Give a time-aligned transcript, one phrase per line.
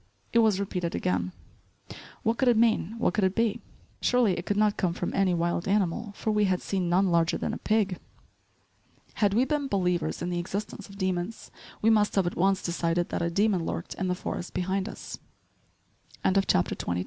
[0.33, 1.31] It was repeated again;
[2.23, 3.61] what could it mean, what could it be?
[4.01, 7.37] Surely it could not come from any wild animal for we had seen none larger
[7.37, 7.99] than a pig.
[9.21, 11.51] Had we been believers in the existence of demons,
[11.83, 15.19] we must have at once decided that a demon lurked in the forest behind us.
[16.23, 16.99] *CHAPTER XXIII.